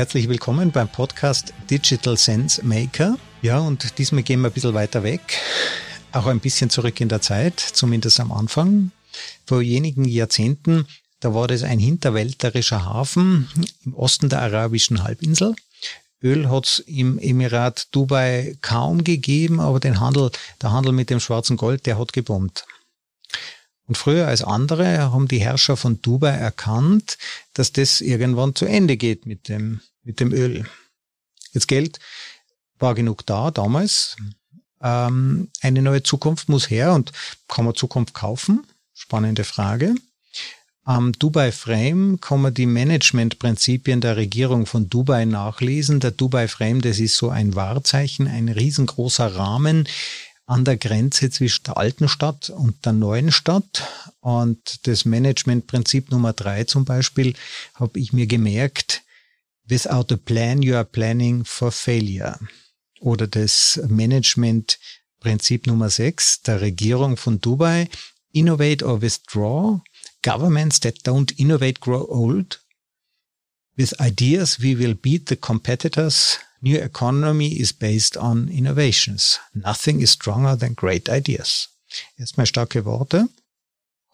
[0.00, 3.18] Herzlich willkommen beim Podcast Digital Sense Maker.
[3.42, 5.36] Ja, und diesmal gehen wir ein bisschen weiter weg,
[6.12, 8.92] auch ein bisschen zurück in der Zeit, zumindest am Anfang.
[9.44, 10.86] Vor wenigen Jahrzehnten,
[11.20, 13.50] da war das ein hinterwäldlerischer Hafen
[13.84, 15.54] im Osten der arabischen Halbinsel.
[16.22, 20.30] Öl hat es im Emirat Dubai kaum gegeben, aber den Handel,
[20.62, 22.64] der Handel mit dem schwarzen Gold, der hat gebombt.
[23.86, 27.18] Und früher als andere haben die Herrscher von Dubai erkannt,
[27.52, 30.66] dass das irgendwann zu Ende geht mit dem, mit dem Öl.
[31.52, 31.98] Jetzt Geld
[32.78, 34.16] war genug da damals.
[34.82, 37.12] Ähm, eine neue Zukunft muss her und
[37.48, 38.66] kann man Zukunft kaufen?
[38.94, 39.94] Spannende Frage.
[40.84, 46.00] Am Dubai Frame kann man die Managementprinzipien der Regierung von Dubai nachlesen.
[46.00, 49.86] Der Dubai Frame, das ist so ein Wahrzeichen, ein riesengroßer Rahmen,
[50.46, 53.86] an der Grenze zwischen der alten Stadt und der neuen Stadt.
[54.20, 57.34] Und das Managementprinzip Nummer drei zum Beispiel
[57.74, 59.02] habe ich mir gemerkt,
[59.70, 62.38] without a plan you are planning for failure.
[63.00, 67.88] Oder das Managementprinzip Nummer sechs der Regierung von Dubai,
[68.32, 69.80] innovate or withdraw.
[70.22, 72.60] Governments that don't innovate grow old.
[73.76, 79.40] With ideas we will beat the competitors New economy is based on innovations.
[79.54, 81.68] Nothing is stronger than great ideas.
[82.18, 83.28] Erstmal starke Worte.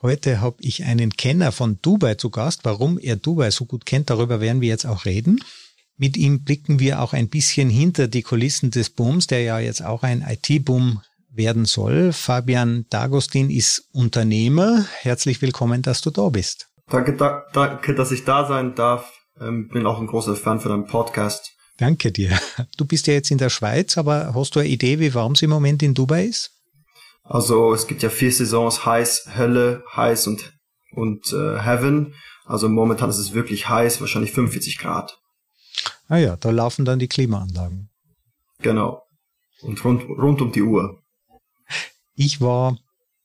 [0.02, 2.60] Heute habe ich einen Kenner von Dubai zu Gast.
[2.64, 5.40] Warum er Dubai so gut kennt, darüber werden wir jetzt auch reden.
[5.96, 9.82] Mit ihm blicken wir auch ein bisschen hinter die Kulissen des Booms, der ja jetzt
[9.82, 12.12] auch ein IT-Boom werden soll.
[12.12, 14.84] Fabian Dagostin ist Unternehmer.
[15.00, 16.68] Herzlich willkommen, dass du da bist.
[16.88, 19.10] Danke, da, danke dass ich da sein darf.
[19.40, 21.52] Ähm, bin auch ein großer Fan von deinem Podcast.
[21.78, 22.38] Danke dir.
[22.76, 25.42] Du bist ja jetzt in der Schweiz, aber hast du eine Idee, wie warm es
[25.42, 26.55] im Moment in Dubai ist?
[27.28, 30.52] Also es gibt ja vier Saisons, heiß, Hölle, heiß und,
[30.92, 32.14] und äh, Heaven.
[32.44, 35.18] Also momentan ist es wirklich heiß, wahrscheinlich 45 Grad.
[36.08, 37.90] Ah ja, da laufen dann die Klimaanlagen.
[38.60, 39.02] Genau.
[39.62, 41.02] Und rund, rund um die Uhr.
[42.14, 42.78] Ich war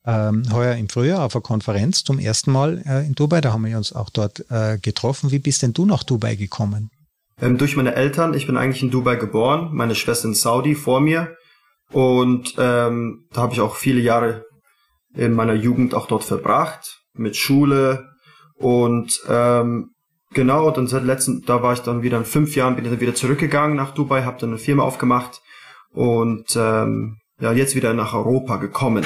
[0.06, 3.42] ähm, heuer im Frühjahr auf einer Konferenz zum ersten Mal äh, in Dubai.
[3.42, 5.32] Da haben wir uns auch dort äh, getroffen.
[5.32, 6.90] Wie bist denn du nach Dubai gekommen?
[7.42, 8.34] ähm, durch meine Eltern.
[8.34, 11.36] Ich bin eigentlich in Dubai geboren, meine Schwester in Saudi vor mir.
[11.92, 14.46] Und ähm, da habe ich auch viele Jahre
[15.14, 18.10] in meiner Jugend auch dort verbracht, mit Schule.
[18.56, 19.92] Und ähm,
[20.34, 23.02] genau, dann seit letzten, da war ich dann wieder in fünf Jahren, bin ich dann
[23.02, 25.42] wieder zurückgegangen nach Dubai, habe dann eine Firma aufgemacht
[25.92, 29.06] und ähm, ja, jetzt wieder nach Europa gekommen.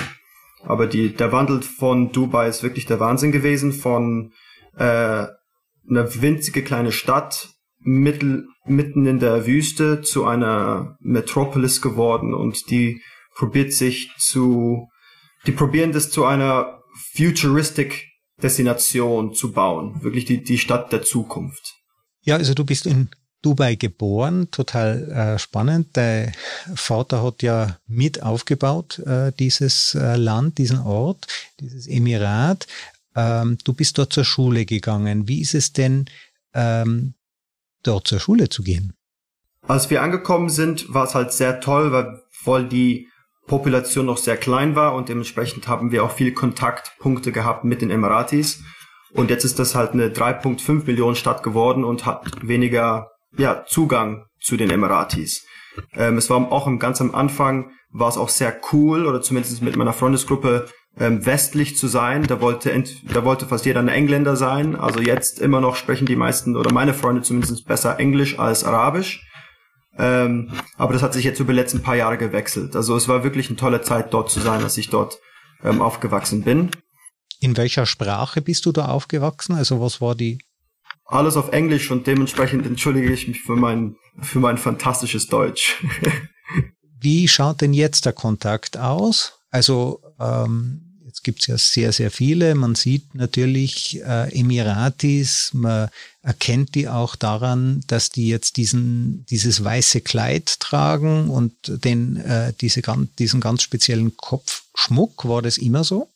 [0.64, 4.34] Aber die, der Wandel von Dubai ist wirklich der Wahnsinn gewesen, von
[4.78, 5.28] äh,
[5.90, 7.55] einer winzige kleine Stadt
[7.86, 13.02] mittel, mitten in der Wüste zu einer Metropolis geworden und die
[13.36, 14.90] probiert sich zu,
[15.46, 16.80] die probieren das zu einer
[17.14, 18.08] futuristic
[18.42, 20.02] Destination zu bauen.
[20.02, 21.76] Wirklich die, die Stadt der Zukunft.
[22.22, 23.10] Ja, also du bist in
[23.42, 25.90] Dubai geboren, total äh, spannend.
[25.94, 26.34] Dein
[26.74, 31.28] Vater hat ja mit aufgebaut, äh, dieses äh, Land, diesen Ort,
[31.60, 32.66] dieses Emirat.
[33.16, 35.28] Ähm, du bist dort zur Schule gegangen.
[35.28, 36.06] Wie ist es denn
[36.56, 37.14] ähm,
[37.88, 38.94] dort zur Schule zu gehen?
[39.68, 43.08] Als wir angekommen sind, war es halt sehr toll, weil voll die
[43.48, 47.92] Population noch sehr klein war und dementsprechend haben wir auch viel Kontaktpunkte gehabt mit den
[47.92, 48.64] Emiratis.
[49.14, 54.26] Und jetzt ist das halt eine 3,5 Millionen Stadt geworden und hat weniger ja, Zugang
[54.42, 55.46] zu den Emiratis.
[55.94, 59.76] Ähm, es war auch ganz am Anfang, war es auch sehr cool, oder zumindest mit
[59.76, 60.68] meiner Freundesgruppe,
[61.00, 62.24] ähm, westlich zu sein.
[62.24, 62.84] Da wollte,
[63.14, 64.76] da wollte fast jeder ein Engländer sein.
[64.76, 69.26] Also jetzt immer noch sprechen die meisten oder meine Freunde zumindest besser Englisch als Arabisch.
[69.98, 72.76] Ähm, aber das hat sich jetzt über die letzten paar Jahre gewechselt.
[72.76, 75.20] Also es war wirklich eine tolle Zeit dort zu sein, als ich dort
[75.64, 76.72] ähm, aufgewachsen bin.
[77.40, 79.56] In welcher Sprache bist du da aufgewachsen?
[79.56, 80.40] Also was war die?
[81.06, 85.84] Alles auf Englisch und dementsprechend entschuldige ich mich für mein, für mein fantastisches Deutsch.
[87.00, 89.40] Wie schaut denn jetzt der Kontakt aus?
[89.52, 90.85] Also ähm,
[91.26, 92.54] gibt es ja sehr, sehr viele.
[92.56, 95.90] Man sieht natürlich äh, Emiratis, man
[96.22, 102.54] erkennt die auch daran, dass die jetzt diesen, dieses weiße Kleid tragen und den, äh,
[102.62, 102.82] diese,
[103.20, 105.28] diesen ganz speziellen Kopfschmuck.
[105.28, 106.08] War das immer so?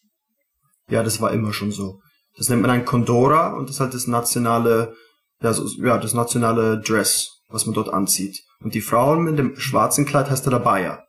[0.90, 2.02] Ja, das war immer schon so.
[2.38, 4.94] Das nennt man ein Condora und das ist halt das nationale,
[5.42, 5.54] ja,
[5.84, 8.44] ja, das nationale Dress, was man dort anzieht.
[8.64, 11.04] Und die Frauen mit dem schwarzen Kleid heißt Bayer.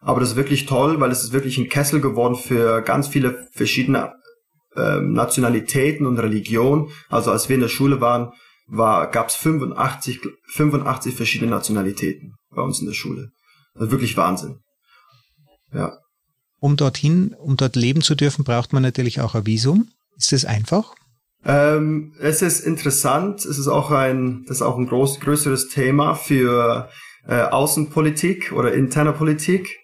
[0.00, 3.46] Aber das ist wirklich toll, weil es ist wirklich ein Kessel geworden für ganz viele
[3.52, 4.14] verschiedene
[4.76, 6.88] ähm, Nationalitäten und Religionen.
[7.08, 8.32] Also als wir in der Schule waren,
[8.66, 13.30] war, gab es 85, 85 verschiedene Nationalitäten bei uns in der Schule.
[13.74, 14.60] Also wirklich Wahnsinn.
[15.72, 15.98] Ja.
[16.60, 19.88] Um dorthin, um dort leben zu dürfen, braucht man natürlich auch ein Visum.
[20.16, 20.94] Ist das einfach?
[21.44, 23.44] Ähm, es ist interessant.
[23.44, 26.90] Es ist auch ein, das ist auch ein groß, größeres Thema für
[27.26, 29.78] äh, Außenpolitik oder interne Politik.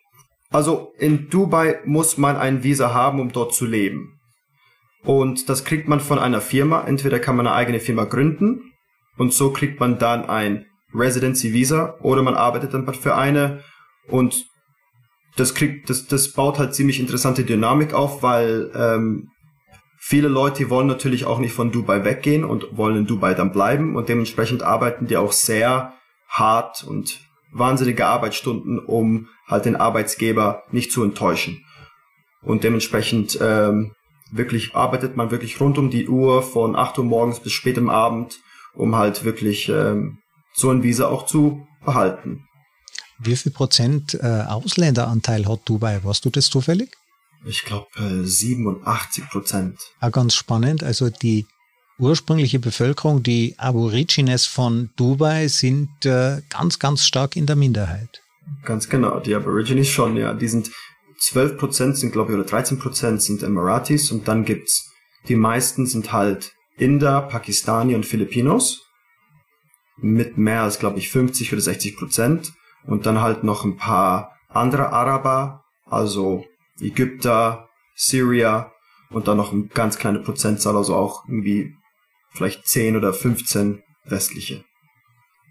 [0.50, 4.20] Also in Dubai muss man ein Visa haben, um dort zu leben.
[5.02, 6.82] Und das kriegt man von einer Firma.
[6.82, 8.72] Entweder kann man eine eigene Firma gründen
[9.16, 13.62] und so kriegt man dann ein Residency Visa oder man arbeitet dann für eine
[14.08, 14.46] und
[15.36, 19.28] das kriegt, das, das baut halt ziemlich interessante Dynamik auf, weil ähm,
[19.98, 23.96] viele Leute wollen natürlich auch nicht von Dubai weggehen und wollen in Dubai dann bleiben
[23.96, 25.92] und dementsprechend arbeiten die auch sehr
[26.28, 27.20] hart und
[27.52, 31.64] wahnsinnige Arbeitsstunden, um halt den Arbeitsgeber nicht zu enttäuschen.
[32.42, 33.92] Und dementsprechend ähm,
[34.30, 37.90] wirklich arbeitet man wirklich rund um die Uhr von 8 Uhr morgens bis spät im
[37.90, 38.38] Abend,
[38.74, 40.18] um halt wirklich ähm,
[40.54, 42.44] so ein Visa auch zu behalten.
[43.18, 46.00] Wie viel Prozent äh, Ausländeranteil hat Dubai?
[46.02, 46.94] Warst du das zufällig?
[47.44, 49.78] Ich glaube äh, 87 Prozent.
[50.00, 50.82] Ah, ganz spannend.
[50.82, 51.46] Also die
[51.98, 58.22] ursprüngliche Bevölkerung, die Aborigines von Dubai, sind äh, ganz, ganz stark in der Minderheit.
[58.64, 60.34] Ganz genau, die Aborigines schon, ja.
[60.34, 60.70] Die sind
[61.18, 64.92] 12 Prozent sind, glaube ich, oder 13 Prozent sind Emiratis und dann gibt's
[65.28, 68.86] die meisten sind halt Inder, Pakistani und Filipinos
[69.96, 72.52] mit mehr als, glaube ich, 50 oder 60 Prozent
[72.84, 76.44] und dann halt noch ein paar andere Araber, also
[76.80, 78.72] Ägypter, Syria
[79.10, 81.74] und dann noch eine ganz kleine Prozentzahl, also auch irgendwie
[82.36, 84.64] vielleicht 10 oder 15 westliche.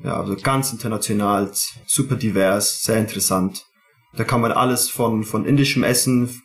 [0.03, 1.51] Ja, also ganz international,
[1.85, 3.65] super divers, sehr interessant.
[4.15, 6.41] Da kann man alles von, von indischem Essen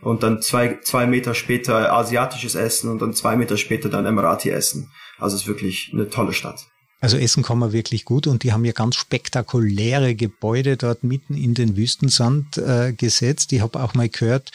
[0.00, 4.50] und dann zwei, zwei Meter später asiatisches Essen und dann zwei Meter später dann Emirati
[4.50, 4.90] essen.
[5.18, 6.66] Also es ist wirklich eine tolle Stadt.
[7.00, 11.34] Also Essen kann man wirklich gut und die haben ja ganz spektakuläre Gebäude dort mitten
[11.34, 13.52] in den Wüstensand äh, gesetzt.
[13.52, 14.52] Ich habe auch mal gehört,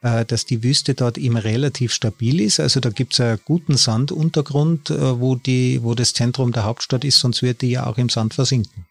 [0.00, 2.58] dass die Wüste dort eben relativ stabil ist.
[2.58, 7.04] Also da gibt es einen guten Sanduntergrund, äh, wo, die, wo das Zentrum der Hauptstadt
[7.04, 8.86] ist, sonst wird die ja auch im Sand versinken.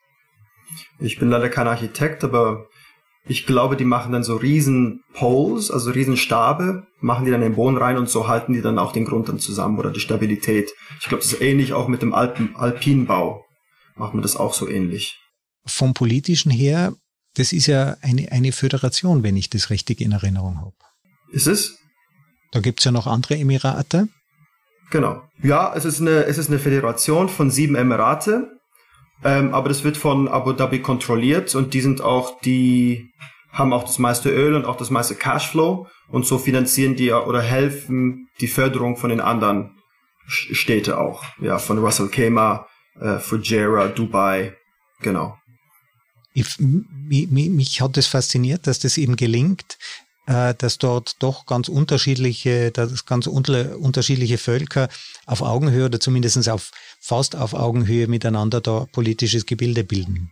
[1.00, 2.68] Ich bin leider kein Architekt, aber
[3.26, 7.52] ich glaube, die machen dann so riesen Poles, also riesen Stabe, machen die dann in
[7.52, 10.00] den Boden rein und so halten die dann auch den Grund dann zusammen oder die
[10.00, 10.72] Stabilität.
[11.00, 13.46] Ich glaube, das ist ähnlich auch mit dem Alpen, Alpinbau.
[13.96, 15.20] Macht man das auch so ähnlich.
[15.66, 16.94] Vom politischen her,
[17.36, 20.74] das ist ja eine, eine Föderation, wenn ich das richtig in Erinnerung habe.
[21.32, 21.78] Ist es?
[22.52, 24.08] Da gibt's ja noch andere Emirate.
[24.92, 25.22] Genau.
[25.42, 28.60] Ja, es ist eine, es ist eine Föderation von sieben Emirate
[29.24, 33.12] ähm, aber das wird von Abu Dhabi kontrolliert und die sind auch die,
[33.52, 37.42] haben auch das meiste Öl und auch das meiste Cashflow und so finanzieren die oder
[37.42, 39.72] helfen die Förderung von den anderen
[40.28, 41.24] Städte auch.
[41.42, 42.68] Ja, von Russell Kema,
[43.00, 44.56] äh, Fujairah, Dubai,
[45.02, 45.38] genau.
[46.34, 49.78] Ich, mich, mich hat es das fasziniert, dass das eben gelingt,
[50.30, 54.88] äh, dass dort doch ganz unterschiedliche, dass ganz unterschiedliche Völker
[55.26, 60.32] auf Augenhöhe oder zumindest auf fast auf Augenhöhe miteinander da politisches Gebilde bilden.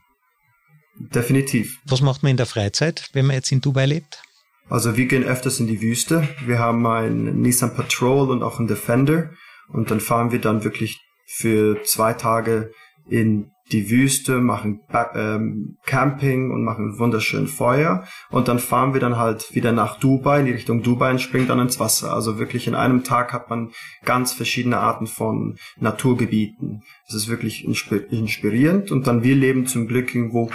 [0.99, 1.79] Definitiv.
[1.85, 4.21] Was macht man in der Freizeit, wenn man jetzt in Dubai lebt?
[4.69, 6.27] Also wir gehen öfters in die Wüste.
[6.45, 9.31] Wir haben einen Nissan Patrol und auch einen Defender.
[9.67, 12.71] Und dann fahren wir dann wirklich für zwei Tage
[13.09, 14.81] in die Wüste, machen
[15.13, 20.39] ähm, Camping und machen wunderschön Feuer und dann fahren wir dann halt wieder nach Dubai,
[20.39, 22.13] in die Richtung Dubai und springen dann ins Wasser.
[22.13, 23.71] Also wirklich in einem Tag hat man
[24.05, 26.83] ganz verschiedene Arten von Naturgebieten.
[27.07, 30.49] Das ist wirklich inspirierend und dann wir leben zum Glück irgendwo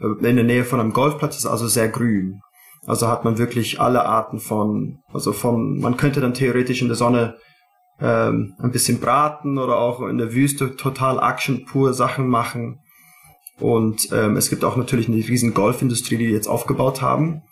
[0.00, 2.40] äh, in der Nähe von einem Golfplatz, ist also sehr grün.
[2.86, 6.96] Also hat man wirklich alle Arten von, also von, man könnte dann theoretisch in der
[6.96, 7.36] Sonne
[8.00, 12.80] ähm, ein bisschen braten oder auch in der Wüste total Action pur Sachen machen.
[13.58, 17.42] Und ähm, es gibt auch natürlich eine riesen Golfindustrie, die, die jetzt aufgebaut haben.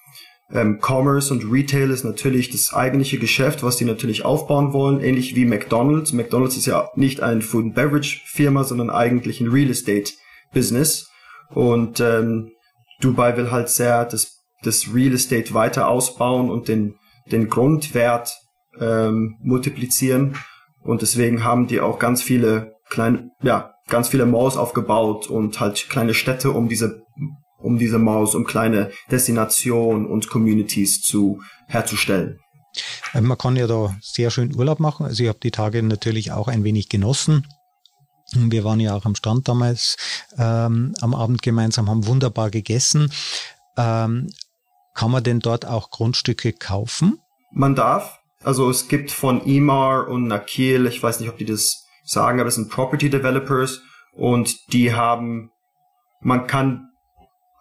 [0.53, 5.35] Ähm, Commerce und Retail ist natürlich das eigentliche Geschäft, was die natürlich aufbauen wollen, ähnlich
[5.35, 6.13] wie McDonald's.
[6.13, 10.13] McDonald's ist ja nicht ein Food and Beverage Firma, sondern eigentlich ein Real Estate
[10.53, 11.09] Business.
[11.55, 12.51] Und ähm,
[13.01, 16.97] Dubai will halt sehr das, das Real Estate weiter ausbauen und den,
[17.33, 18.37] den Grundwert
[18.81, 20.37] ähm, multiplizieren.
[20.83, 25.89] Und deswegen haben die auch ganz viele kleine, ja, ganz viele Malls aufgebaut und halt
[25.89, 27.03] kleine Städte um diese,
[27.59, 32.39] um diese Malls, um kleine Destinationen und Communities zu herzustellen.
[33.13, 35.07] Äh, man kann ja da sehr schön Urlaub machen.
[35.07, 37.47] Also ich habe die Tage natürlich auch ein wenig genossen.
[38.33, 39.97] Wir waren ja auch am Strand damals
[40.39, 43.13] ähm, am Abend gemeinsam, haben wunderbar gegessen.
[43.77, 44.29] Ähm,
[44.95, 47.21] kann man denn dort auch Grundstücke kaufen?
[47.53, 48.21] Man darf.
[48.45, 52.47] Also es gibt von Imar und Nakil, ich weiß nicht, ob die das sagen, aber
[52.47, 53.81] das sind Property Developers
[54.13, 55.51] und die haben,
[56.21, 56.91] man kann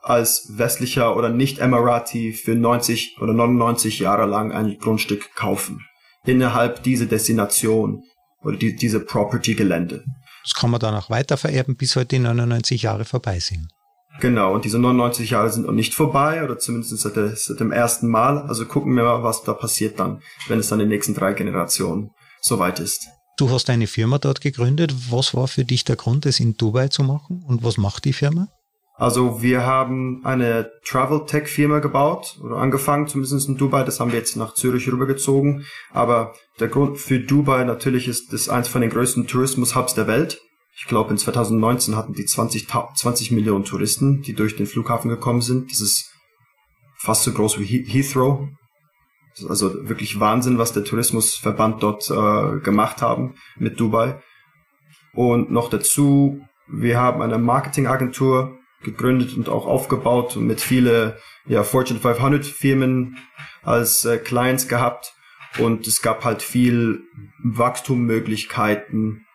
[0.02, 5.80] als westlicher oder nicht Emirati für 90 oder 99 Jahre lang ein Grundstück kaufen
[6.26, 8.04] innerhalb dieser Destination
[8.42, 10.04] oder die, diese Property-Gelände.
[10.44, 13.70] Das kann man dann auch weiter vererben, bis heute die 99 Jahre vorbei sind.
[14.20, 17.72] Genau, und diese 99 Jahre sind noch nicht vorbei, oder zumindest seit, der, seit dem
[17.72, 18.40] ersten Mal.
[18.44, 21.34] Also gucken wir mal, was da passiert dann, wenn es dann in den nächsten drei
[21.34, 23.08] Generationen soweit ist.
[23.38, 24.94] Du hast eine Firma dort gegründet.
[25.10, 27.44] Was war für dich der Grund, es in Dubai zu machen?
[27.48, 28.48] Und was macht die Firma?
[28.96, 33.84] Also wir haben eine Travel Tech Firma gebaut oder angefangen, zumindest in Dubai.
[33.84, 35.66] Das haben wir jetzt nach Zürich rübergezogen.
[35.92, 40.40] Aber der Grund für Dubai natürlich ist, das eins von den größten Tourismus-Hubs der Welt.
[40.76, 45.42] Ich glaube, in 2019 hatten die 20, 20 Millionen Touristen, die durch den Flughafen gekommen
[45.42, 45.72] sind.
[45.72, 46.12] Das ist
[46.98, 48.48] fast so groß wie Heathrow.
[49.48, 54.22] also wirklich Wahnsinn, was der Tourismusverband dort äh, gemacht haben mit Dubai.
[55.14, 61.64] Und noch dazu, wir haben eine Marketingagentur gegründet und auch aufgebaut und mit viele ja,
[61.64, 63.18] Fortune 500 Firmen
[63.62, 65.14] als äh, Clients gehabt.
[65.60, 67.04] Und es gab halt viel
[67.44, 69.26] Wachstummöglichkeiten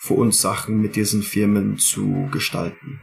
[0.00, 3.00] für uns Sachen mit diesen Firmen zu gestalten.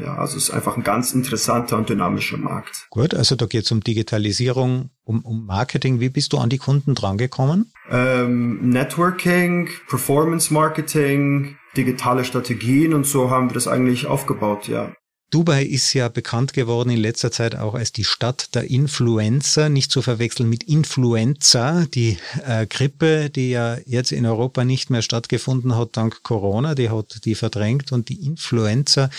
[0.00, 2.86] Ja, also es ist einfach ein ganz interessanter und dynamischer Markt.
[2.90, 6.00] Gut, also da geht es um Digitalisierung, um, um Marketing.
[6.00, 7.70] Wie bist du an die Kunden drangekommen?
[7.90, 14.92] Ähm, Networking, Performance Marketing, digitale Strategien und so haben wir das eigentlich aufgebaut, ja.
[15.30, 19.92] Dubai ist ja bekannt geworden in letzter Zeit auch als die Stadt der Influencer, nicht
[19.92, 22.16] zu verwechseln mit Influenza, die
[22.46, 27.26] äh, Grippe, die ja jetzt in Europa nicht mehr stattgefunden hat dank Corona, die hat
[27.26, 29.10] die verdrängt und die Influencer,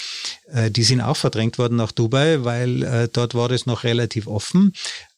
[0.47, 4.25] äh, die sind auch verdrängt worden nach Dubai, weil äh, dort war das noch relativ
[4.25, 4.73] offen.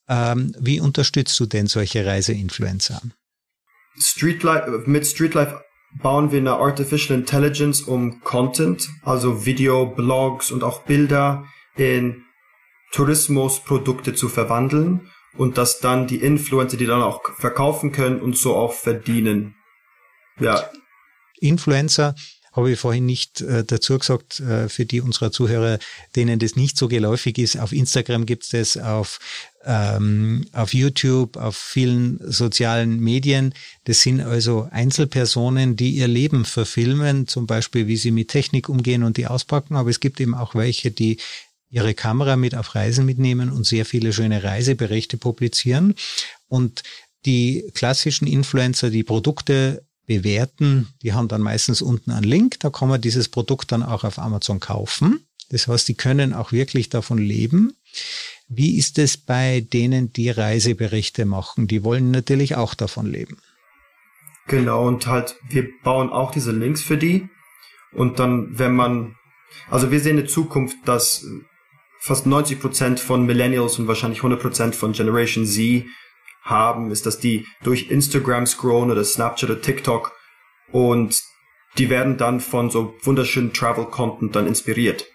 [0.09, 3.01] Ähm, wie unterstützt du denn solche Reiseinfluencer?
[3.97, 5.63] Streetlife, mit Streetlife
[6.01, 11.45] bauen wir eine Artificial Intelligence, um Content, also Video, Blogs und auch Bilder
[11.75, 12.23] in
[12.91, 18.55] Tourismusprodukte zu verwandeln und dass dann die Influencer die dann auch verkaufen können und so
[18.55, 19.55] auch verdienen.
[20.39, 20.69] Ja.
[21.39, 22.15] Influencer
[22.51, 25.79] habe ich vorhin nicht äh, dazu gesagt, äh, für die unserer Zuhörer,
[26.15, 27.57] denen das nicht so geläufig ist.
[27.57, 29.19] Auf Instagram gibt es das, auf,
[29.63, 33.53] ähm, auf YouTube, auf vielen sozialen Medien.
[33.85, 39.03] Das sind also Einzelpersonen, die ihr Leben verfilmen, zum Beispiel wie sie mit Technik umgehen
[39.03, 39.75] und die auspacken.
[39.75, 41.17] Aber es gibt eben auch welche, die
[41.69, 45.95] ihre Kamera mit auf Reisen mitnehmen und sehr viele schöne Reiseberichte publizieren.
[46.49, 46.83] Und
[47.25, 50.89] die klassischen Influencer, die Produkte bewerten.
[51.01, 54.19] Die haben dann meistens unten einen Link, da kann man dieses Produkt dann auch auf
[54.19, 55.25] Amazon kaufen.
[55.49, 57.73] Das heißt, die können auch wirklich davon leben.
[58.47, 61.67] Wie ist es bei denen, die Reiseberichte machen?
[61.67, 63.37] Die wollen natürlich auch davon leben.
[64.47, 67.29] Genau, und halt, wir bauen auch diese Links für die.
[67.93, 69.15] Und dann, wenn man,
[69.69, 71.25] also wir sehen eine Zukunft, dass
[71.99, 75.85] fast 90 Prozent von Millennials und wahrscheinlich 100 Prozent von Generation Z
[76.41, 80.13] haben, ist, dass die durch Instagram scrollen oder Snapchat oder TikTok
[80.71, 81.21] und
[81.77, 85.05] die werden dann von so wunderschönen Travel-Content dann inspiriert.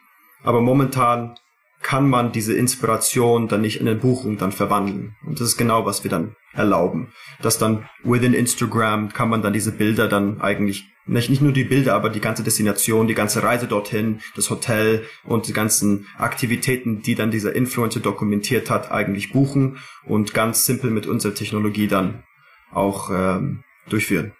[0.43, 1.35] Aber momentan
[1.83, 5.17] kann man diese Inspiration dann nicht in eine Buchung dann verwandeln.
[5.27, 7.13] Und das ist genau, was wir dann erlauben.
[7.43, 11.65] Dass dann within Instagram kann man dann diese Bilder dann eigentlich, nicht, nicht nur die
[11.65, 17.03] Bilder, aber die ganze Destination, die ganze Reise dorthin, das Hotel und die ganzen Aktivitäten,
[17.03, 22.25] die dann dieser Influencer dokumentiert hat, eigentlich buchen und ganz simpel mit unserer Technologie dann
[22.73, 24.33] auch ähm, durchführen.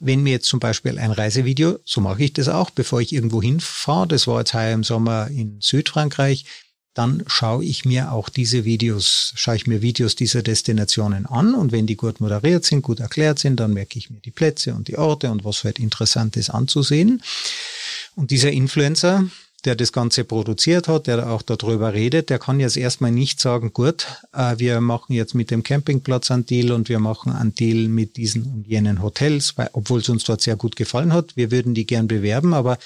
[0.00, 3.42] Wenn mir jetzt zum Beispiel ein Reisevideo, so mache ich das auch, bevor ich irgendwo
[3.42, 6.46] hinfahre, das war jetzt heuer im Sommer in Südfrankreich,
[6.94, 11.72] dann schaue ich mir auch diese Videos, schaue ich mir Videos dieser Destinationen an und
[11.72, 14.86] wenn die gut moderiert sind, gut erklärt sind, dann merke ich mir die Plätze und
[14.88, 17.22] die Orte und was halt interessant ist anzusehen.
[18.14, 19.24] Und dieser Influencer,
[19.64, 23.72] der das Ganze produziert hat, der auch darüber redet, der kann jetzt erstmal nicht sagen,
[23.72, 27.88] gut, äh, wir machen jetzt mit dem Campingplatz einen Deal und wir machen einen Deal
[27.88, 31.36] mit diesen und jenen Hotels, weil, obwohl es uns dort sehr gut gefallen hat.
[31.36, 32.78] Wir würden die gern bewerben, aber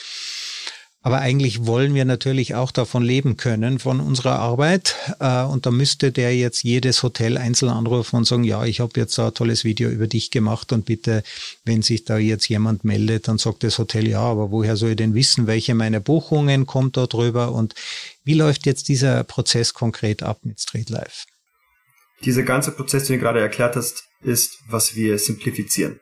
[1.00, 4.97] aber eigentlich wollen wir natürlich auch davon leben können, von unserer Arbeit.
[5.21, 8.93] Äh, und da müsste der jetzt jedes Hotel einzeln anrufen und sagen, ja, ich habe
[8.97, 11.23] jetzt ein tolles Video über dich gemacht und bitte,
[11.64, 14.97] wenn sich da jetzt jemand meldet, dann sagt das Hotel, ja, aber woher soll ich
[14.97, 17.75] denn wissen, welche meiner Buchungen kommt da drüber und
[18.25, 21.26] wie läuft jetzt dieser Prozess konkret ab mit Street Life?
[22.25, 26.00] Dieser ganze Prozess, den du gerade erklärt hast, ist, was wir simplifizieren.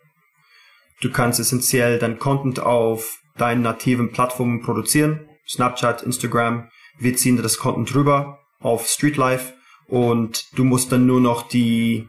[1.03, 5.29] Du kannst essentiell dein Content auf deinen nativen Plattformen produzieren.
[5.49, 6.69] Snapchat, Instagram.
[6.99, 9.53] Wir ziehen das Content rüber auf Streetlife
[9.87, 12.09] und du musst dann nur noch die,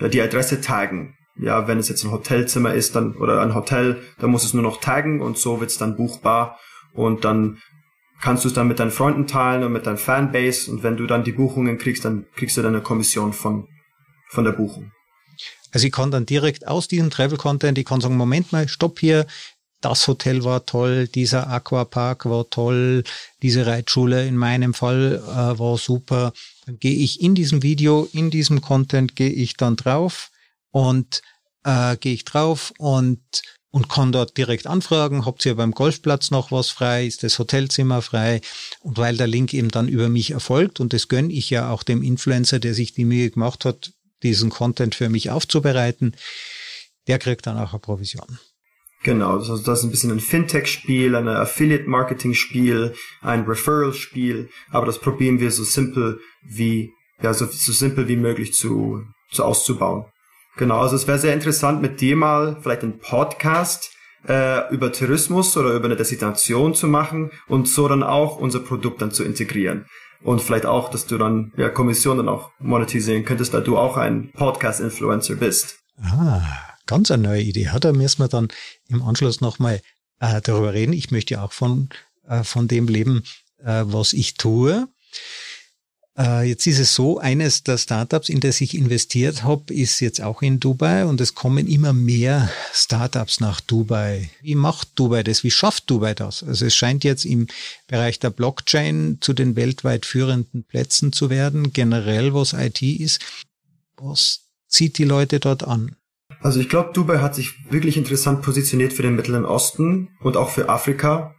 [0.00, 1.16] die Adresse taggen.
[1.36, 4.54] Ja, wenn es jetzt ein Hotelzimmer ist, dann, oder ein Hotel, dann musst du es
[4.54, 6.60] nur noch taggen und so wird es dann buchbar
[6.92, 7.58] und dann
[8.20, 11.06] kannst du es dann mit deinen Freunden teilen und mit deinem Fanbase und wenn du
[11.06, 13.66] dann die Buchungen kriegst, dann kriegst du dann eine Kommission von,
[14.28, 14.92] von der Buchung.
[15.72, 19.26] Also ich kann dann direkt aus diesem Travel-Content, ich kann sagen, Moment mal, stopp hier,
[19.84, 23.04] das Hotel war toll, dieser Aquapark war toll,
[23.42, 26.32] diese Reitschule in meinem Fall äh, war super.
[26.66, 30.30] Dann gehe ich in diesem Video, in diesem Content gehe ich dann drauf
[30.70, 31.20] und
[31.64, 33.20] äh, gehe ich drauf und
[33.70, 38.02] und kann dort direkt anfragen, habt ihr beim Golfplatz noch was frei, ist das Hotelzimmer
[38.02, 38.40] frei?
[38.78, 41.82] Und weil der Link eben dann über mich erfolgt und das gönne ich ja auch
[41.82, 46.14] dem Influencer, der sich die Mühe gemacht hat, diesen Content für mich aufzubereiten,
[47.08, 48.38] der kriegt dann auch eine Provision.
[49.04, 55.40] Genau, also das ist ein bisschen ein Fintech-Spiel, ein Affiliate-Marketing-Spiel, ein Referral-Spiel, aber das probieren
[55.40, 60.06] wir so simpel wie, ja, so, so simpel wie möglich zu, zu auszubauen.
[60.56, 63.92] Genau, also es wäre sehr interessant mit dir mal vielleicht einen Podcast
[64.26, 69.02] äh, über Tourismus oder über eine Destination zu machen und so dann auch unser Produkt
[69.02, 69.84] dann zu integrieren.
[70.22, 73.98] Und vielleicht auch, dass du dann ja Kommission dann auch monetisieren könntest, da du auch
[73.98, 75.80] ein Podcast-Influencer bist.
[76.00, 76.40] Ah
[76.86, 77.84] ganz eine neue Idee hat.
[77.84, 78.48] Da müssen wir dann
[78.88, 79.80] im Anschluss nochmal
[80.20, 80.92] äh, darüber reden.
[80.92, 81.88] Ich möchte ja auch von,
[82.26, 83.24] äh, von dem leben,
[83.58, 84.88] äh, was ich tue.
[86.16, 90.20] Äh, jetzt ist es so, eines der Startups, in das ich investiert habe, ist jetzt
[90.20, 94.30] auch in Dubai und es kommen immer mehr Startups nach Dubai.
[94.40, 95.42] Wie macht Dubai das?
[95.42, 96.44] Wie schafft Dubai das?
[96.44, 97.48] Also es scheint jetzt im
[97.88, 103.20] Bereich der Blockchain zu den weltweit führenden Plätzen zu werden, generell was IT ist.
[103.96, 105.96] Was zieht die Leute dort an?
[106.44, 110.50] Also ich glaube, Dubai hat sich wirklich interessant positioniert für den Mittleren Osten und auch
[110.50, 111.34] für Afrika.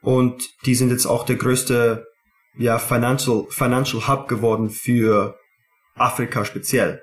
[0.00, 2.06] Und die sind jetzt auch der größte
[2.56, 5.36] ja, Financial, Financial Hub geworden für
[5.94, 7.02] Afrika speziell.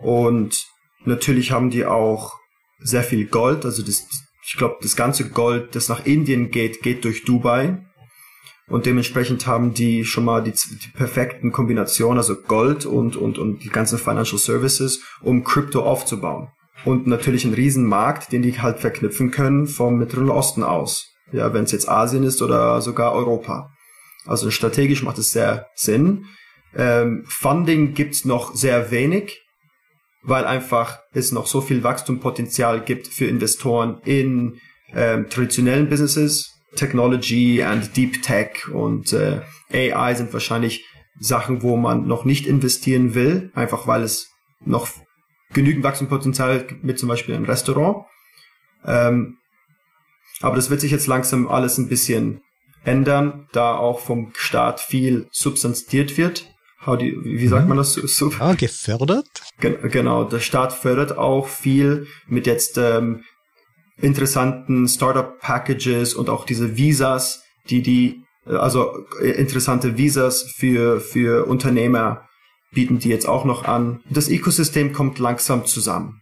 [0.00, 0.68] Und
[1.04, 2.38] natürlich haben die auch
[2.78, 3.64] sehr viel Gold.
[3.64, 4.06] Also das,
[4.46, 7.84] ich glaube, das ganze Gold, das nach Indien geht, geht durch Dubai.
[8.68, 13.64] Und dementsprechend haben die schon mal die, die perfekten Kombinationen, also Gold und, und, und
[13.64, 16.52] die ganzen Financial Services, um Crypto aufzubauen
[16.84, 21.08] und natürlich ein Riesenmarkt, den die halt verknüpfen können vom Mittleren Osten aus.
[21.32, 23.70] Ja, wenn es jetzt Asien ist oder sogar Europa.
[24.26, 26.26] Also strategisch macht es sehr Sinn.
[26.74, 29.40] Ähm, Funding gibt's noch sehr wenig,
[30.22, 34.58] weil einfach es noch so viel Wachstumspotenzial gibt für Investoren in
[34.94, 36.56] ähm, traditionellen Businesses.
[36.76, 39.40] Technology and Deep Tech und äh,
[39.72, 40.84] AI sind wahrscheinlich
[41.18, 44.28] Sachen, wo man noch nicht investieren will, einfach weil es
[44.64, 44.88] noch
[45.52, 48.06] genügend Wachstumspotenzial mit zum Beispiel einem Restaurant.
[48.84, 49.38] Ähm,
[50.40, 52.40] aber das wird sich jetzt langsam alles ein bisschen
[52.84, 56.46] ändern, da auch vom Staat viel substanziert wird.
[56.98, 57.68] Die, wie sagt mhm.
[57.70, 57.92] man das?
[57.94, 59.28] Sub ah, gefördert?
[59.60, 63.22] Gen genau, der Staat fördert auch viel mit jetzt ähm,
[64.00, 72.26] interessanten Startup-Packages und auch diese Visas, die die, also äh, interessante Visas für, für Unternehmer
[72.72, 74.00] bieten die jetzt auch noch an.
[74.10, 76.20] Das Ökosystem kommt langsam zusammen.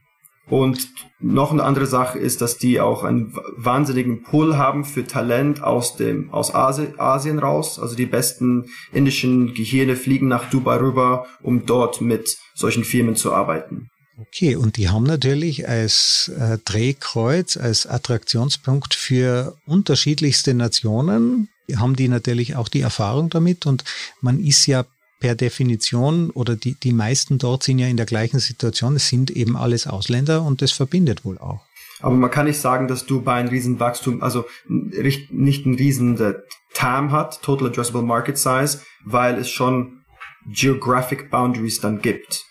[0.50, 0.88] Und
[1.20, 5.96] noch eine andere Sache ist, dass die auch einen wahnsinnigen Pull haben für Talent aus
[5.96, 7.78] dem, aus Asien raus.
[7.78, 13.34] Also die besten indischen Gehirne fliegen nach Dubai rüber, um dort mit solchen Firmen zu
[13.34, 13.90] arbeiten.
[14.20, 22.08] Okay, und die haben natürlich als äh, Drehkreuz, als Attraktionspunkt für unterschiedlichste Nationen, haben die
[22.08, 23.84] natürlich auch die Erfahrung damit und
[24.20, 24.86] man ist ja
[25.20, 28.96] per Definition oder die, die meisten dort sind ja in der gleichen Situation.
[28.96, 31.60] Es sind eben alles Ausländer und das verbindet wohl auch.
[32.00, 36.34] Aber man kann nicht sagen, dass Dubai ein Riesenwachstum, also nicht ein riesen äh,
[36.72, 40.04] TAM hat, Total Addressable Market Size, weil es schon
[40.46, 42.44] Geographic Boundaries dann gibt.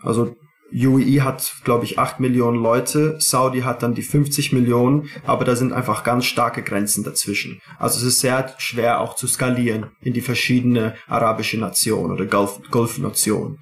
[0.00, 0.36] Also
[0.72, 5.56] UAE hat, glaube ich, 8 Millionen Leute, Saudi hat dann die 50 Millionen, aber da
[5.56, 7.60] sind einfach ganz starke Grenzen dazwischen.
[7.78, 12.60] Also es ist sehr schwer auch zu skalieren in die verschiedene arabische Nationen oder Golf,
[12.70, 13.58] Golfnationen.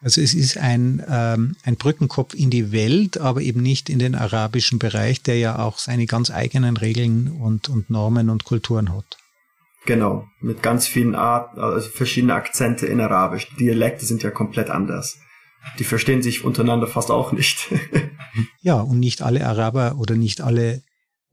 [0.00, 4.14] Also es ist ein, ähm, ein Brückenkopf in die Welt, aber eben nicht in den
[4.14, 9.16] arabischen Bereich, der ja auch seine ganz eigenen Regeln und, und Normen und Kulturen hat.
[9.86, 13.48] Genau, mit ganz vielen Art, also verschiedene Akzente in Arabisch.
[13.50, 15.18] Die Dialekte sind ja komplett anders
[15.78, 17.68] die verstehen sich untereinander fast auch nicht.
[18.60, 20.82] ja, und nicht alle Araber oder nicht alle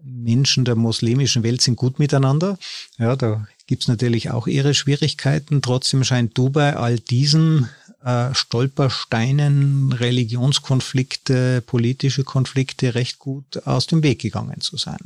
[0.03, 2.57] Menschen der muslimischen Welt sind gut miteinander.
[2.97, 5.61] Ja, da gibt's natürlich auch ihre Schwierigkeiten.
[5.61, 7.69] Trotzdem scheint Dubai all diesen
[8.03, 14.99] äh, Stolpersteinen, Religionskonflikte, politische Konflikte recht gut aus dem Weg gegangen zu sein.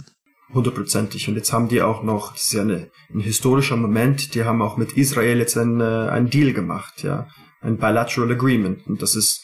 [0.52, 1.28] Hundertprozentig.
[1.28, 4.62] Und jetzt haben die auch noch, das ist ja eine, ein historischer Moment, die haben
[4.62, 7.28] auch mit Israel jetzt einen, äh, einen Deal gemacht, ja
[7.62, 8.86] ein Bilateral Agreement.
[8.88, 9.44] Und das ist,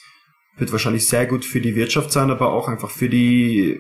[0.58, 3.80] wird wahrscheinlich sehr gut für die Wirtschaft sein, aber auch einfach für die,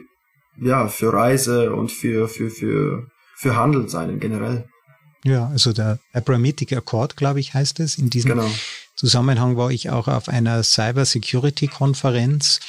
[0.60, 4.68] ja, für Reise und für, für, für, für Handel sein generell.
[5.24, 8.50] Ja, also der Abrahamitic Accord, glaube ich, heißt es, in diesem genau.
[8.96, 12.60] Zusammenhang war ich auch auf einer Cyber Security Konferenz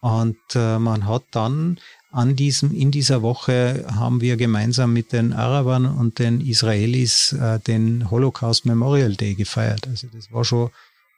[0.00, 1.80] und äh, man hat dann
[2.12, 7.58] an diesem, in dieser Woche haben wir gemeinsam mit den Arabern und den Israelis äh,
[7.60, 9.86] den Holocaust Memorial Day gefeiert.
[9.86, 10.70] Also das war schon,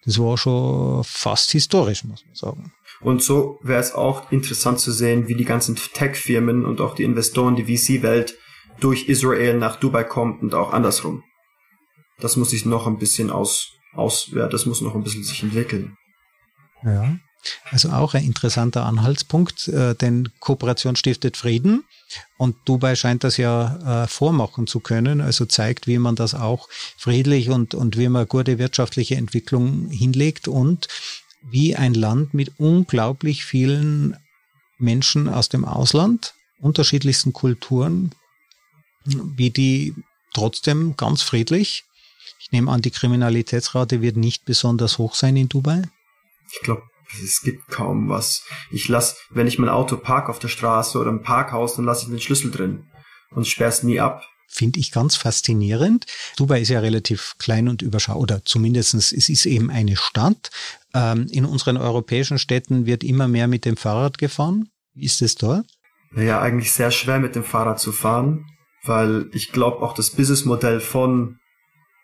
[0.05, 2.73] das war schon fast historisch, muss man sagen.
[3.01, 7.05] Und so wäre es auch interessant zu sehen, wie die ganzen Tech-Firmen und auch die
[7.05, 8.37] Investoren, die VC-Welt
[8.81, 11.23] durch Israel nach Dubai kommt und auch andersrum.
[12.19, 15.43] Das muss sich noch ein bisschen aus, aus, ja, das muss noch ein bisschen sich
[15.43, 15.97] entwickeln.
[16.83, 17.17] Ja.
[17.71, 21.85] Also auch ein interessanter Anhaltspunkt, äh, denn Kooperation stiftet Frieden
[22.37, 26.69] und Dubai scheint das ja äh, vormachen zu können, also zeigt, wie man das auch
[26.97, 30.89] friedlich und, und wie man gute wirtschaftliche Entwicklung hinlegt und
[31.43, 34.17] wie ein Land mit unglaublich vielen
[34.79, 38.13] Menschen aus dem Ausland, unterschiedlichsten Kulturen,
[39.05, 39.95] wie die
[40.35, 41.85] trotzdem ganz friedlich.
[42.41, 45.83] Ich nehme an, die Kriminalitätsrate wird nicht besonders hoch sein in Dubai.
[46.53, 46.83] Ich glaube,
[47.23, 48.44] es gibt kaum was.
[48.71, 52.05] Ich lass, wenn ich mein Auto park auf der Straße oder im Parkhaus, dann lasse
[52.05, 52.85] ich den Schlüssel drin
[53.31, 54.25] und sperr's nie ab.
[54.51, 56.07] Finde ich ganz faszinierend.
[56.37, 60.51] Dubai ist ja relativ klein und überschaubar, oder zumindestens es ist eben eine Stadt.
[60.94, 64.71] Ähm, in unseren europäischen Städten wird immer mehr mit dem Fahrrad gefahren.
[64.94, 65.66] Wie ist es dort?
[66.12, 68.47] Naja, eigentlich sehr schwer mit dem Fahrrad zu fahren,
[68.85, 71.38] weil ich glaube auch das Businessmodell von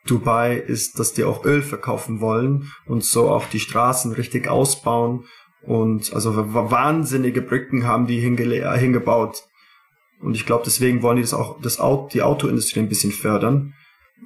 [0.06, 5.24] Dubai ist, dass die auch Öl verkaufen wollen und so auch die Straßen richtig ausbauen
[5.62, 9.44] und also wahnsinnige Brücken haben die hingebaut.
[10.20, 13.74] Und ich glaube, deswegen wollen die das auch, das Auto, die Autoindustrie ein bisschen fördern.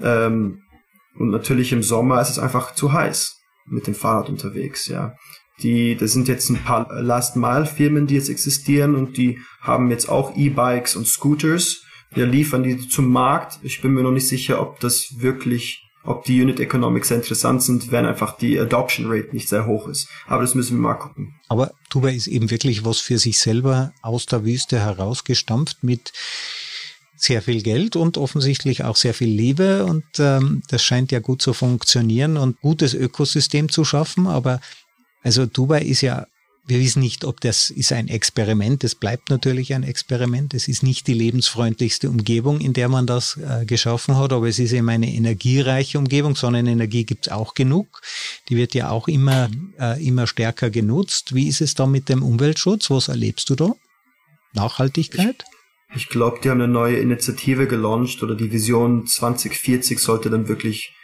[0.00, 0.62] Ähm,
[1.16, 3.36] und natürlich im Sommer ist es einfach zu heiß
[3.66, 5.14] mit dem Fahrrad unterwegs, ja.
[5.62, 10.36] Die, das sind jetzt ein paar Last-Mile-Firmen, die jetzt existieren und die haben jetzt auch
[10.36, 13.58] E-Bikes und Scooters wir liefern die zum Markt.
[13.62, 17.90] Ich bin mir noch nicht sicher, ob das wirklich, ob die Unit Economics interessant sind,
[17.92, 20.08] wenn einfach die Adoption Rate nicht sehr hoch ist.
[20.26, 21.34] Aber das müssen wir mal gucken.
[21.48, 26.12] Aber Dubai ist eben wirklich was für sich selber aus der Wüste herausgestampft mit
[27.16, 31.42] sehr viel Geld und offensichtlich auch sehr viel Liebe und ähm, das scheint ja gut
[31.42, 34.28] zu funktionieren und gutes Ökosystem zu schaffen.
[34.28, 34.60] Aber
[35.22, 36.26] also Dubai ist ja
[36.68, 38.84] wir wissen nicht, ob das ist ein Experiment.
[38.84, 40.52] Es bleibt natürlich ein Experiment.
[40.52, 44.58] Es ist nicht die lebensfreundlichste Umgebung, in der man das äh, geschaffen hat, aber es
[44.58, 46.36] ist eben eine energiereiche Umgebung.
[46.36, 48.02] Sonnenenergie gibt es auch genug.
[48.50, 49.48] Die wird ja auch immer,
[49.80, 51.34] äh, immer stärker genutzt.
[51.34, 52.90] Wie ist es da mit dem Umweltschutz?
[52.90, 53.72] Was erlebst du da?
[54.52, 55.44] Nachhaltigkeit?
[55.94, 60.48] Ich, ich glaube, die haben eine neue Initiative gelauncht oder die Vision 2040 sollte dann
[60.48, 60.94] wirklich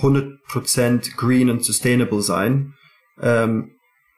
[0.00, 2.72] 100% green und sustainable sein.
[3.20, 3.75] Ähm,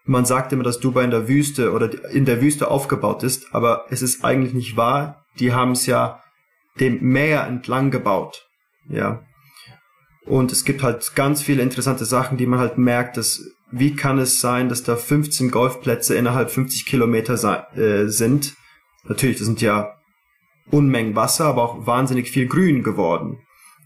[0.09, 3.85] man sagt immer, dass Dubai in der Wüste oder in der Wüste aufgebaut ist, aber
[3.91, 5.25] es ist eigentlich nicht wahr.
[5.39, 6.23] Die haben es ja
[6.81, 8.49] dem Meer entlang gebaut.
[8.89, 9.23] Ja.
[10.25, 14.19] Und es gibt halt ganz viele interessante Sachen, die man halt merkt, dass wie kann
[14.19, 17.35] es sein, dass da 15 Golfplätze innerhalb 50 Kilometer
[17.77, 18.55] äh, sind?
[19.05, 19.95] Natürlich, das sind ja
[20.71, 23.39] Unmengen Wasser, aber auch wahnsinnig viel Grün geworden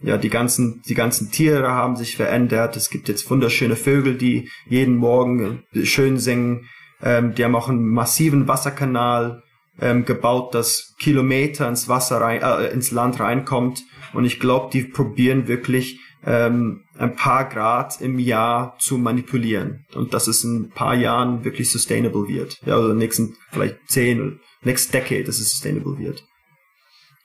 [0.02, 2.76] ja, die ganzen, die ganzen Tiere haben sich verändert.
[2.76, 6.68] Es gibt jetzt wunderschöne Vögel, die jeden Morgen äh, schön singen.
[7.02, 9.42] Ähm, die haben auch einen massiven Wasserkanal
[9.80, 13.84] ähm, gebaut, das Kilometer ins Wasser rein, äh, ins Land reinkommt.
[14.12, 19.86] Und ich glaube, die probieren wirklich ähm, ein paar Grad im Jahr zu manipulieren.
[19.94, 22.60] Und dass es in ein paar Jahren wirklich sustainable wird.
[22.66, 26.24] Ja, oder nächsten vielleicht zehn, next decade, dass es sustainable wird.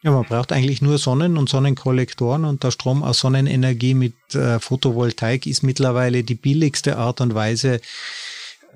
[0.02, 4.60] Ja, man braucht eigentlich nur Sonnen- und Sonnenkollektoren und der Strom aus Sonnenenergie mit äh,
[4.60, 7.80] Photovoltaik ist mittlerweile die billigste Art und Weise,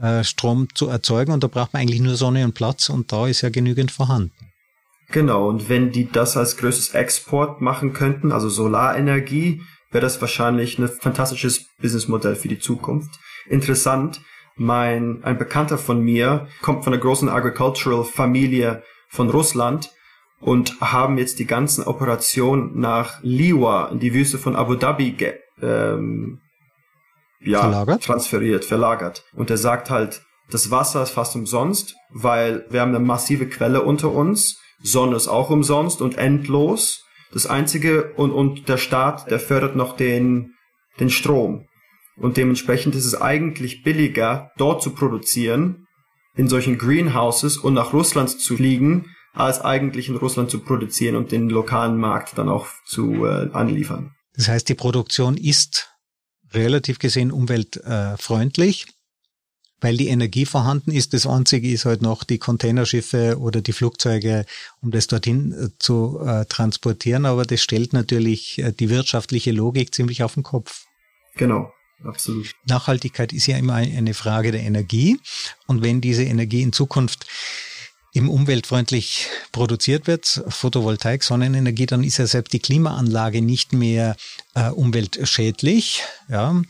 [0.00, 3.28] äh, Strom zu erzeugen und da braucht man eigentlich nur Sonne und Platz und da
[3.28, 4.32] ist ja genügend vorhanden.
[5.12, 10.78] Genau, und wenn die das als größtes Export machen könnten, also Solarenergie, wäre das wahrscheinlich
[10.78, 13.10] ein fantastisches Businessmodell für die Zukunft.
[13.48, 14.22] Interessant,
[14.56, 19.90] mein, ein Bekannter von mir kommt von einer großen Agricultural Familie von Russland
[20.42, 25.16] und haben jetzt die ganzen Operationen nach Liwa in die Wüste von Abu Dhabi
[25.62, 26.40] ähm,
[27.40, 28.02] ja, verlagert?
[28.02, 29.24] transferiert, verlagert.
[29.34, 33.82] Und er sagt halt, das Wasser ist fast umsonst, weil wir haben eine massive Quelle
[33.82, 37.04] unter uns, Sonne ist auch umsonst und endlos.
[37.32, 40.54] Das einzige und, und der Staat, der fördert noch den,
[40.98, 41.66] den Strom.
[42.16, 45.86] Und dementsprechend ist es eigentlich billiger, dort zu produzieren,
[46.34, 51.32] in solchen Greenhouses und nach Russland zu fliegen, als eigentlich in Russland zu produzieren und
[51.32, 54.14] den lokalen Markt dann auch zu äh, anliefern.
[54.34, 55.90] Das heißt, die Produktion ist
[56.52, 58.86] relativ gesehen umweltfreundlich,
[59.80, 61.12] weil die Energie vorhanden ist.
[61.12, 64.44] Das Einzige ist halt noch die Containerschiffe oder die Flugzeuge,
[64.80, 67.26] um das dorthin äh, zu äh, transportieren.
[67.26, 70.84] Aber das stellt natürlich äh, die wirtschaftliche Logik ziemlich auf den Kopf.
[71.34, 71.72] Genau.
[72.04, 72.52] absolut.
[72.66, 75.18] Nachhaltigkeit ist ja immer eine Frage der Energie.
[75.66, 77.26] Und wenn diese Energie in Zukunft
[78.14, 84.16] eben umweltfreundlich produziert wird, Photovoltaik, Sonnenenergie, dann ist ja selbst die Klimaanlage nicht mehr
[84.54, 86.02] äh, umweltschädlich.
[86.28, 86.60] Ja,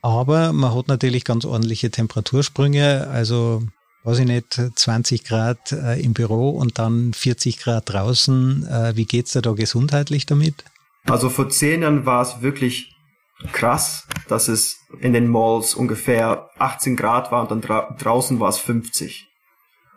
[0.00, 3.62] aber man hat natürlich ganz ordentliche Temperatursprünge, also
[4.04, 8.66] weiß ich nicht, 20 Grad äh, im Büro und dann 40 Grad draußen.
[8.66, 10.64] Äh, wie geht's dir da gesundheitlich damit?
[11.04, 12.94] Also vor zehn Jahren war es wirklich
[13.52, 18.50] krass, dass es in den Malls ungefähr 18 Grad war und dann dra draußen war
[18.50, 19.26] es 50.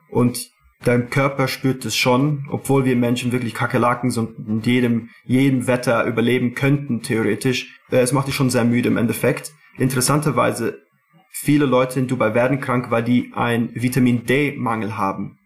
[0.09, 0.49] Und
[0.83, 6.05] dein Körper spürt es schon, obwohl wir Menschen wirklich Kakerlaken sind und jedem, jedem Wetter
[6.05, 7.79] überleben könnten, theoretisch.
[7.91, 9.53] Äh, es macht dich schon sehr müde im Endeffekt.
[9.77, 10.81] Interessanterweise,
[11.31, 15.39] viele Leute in Dubai werden krank, weil die ein Vitamin D-Mangel haben.